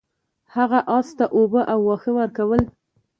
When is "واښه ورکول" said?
1.87-2.61